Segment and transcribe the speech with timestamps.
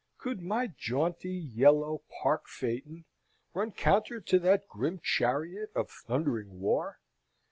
[0.17, 3.05] Could my jaunty, yellow park phaeton
[3.53, 6.97] run counter to that grim chariot of thundering war?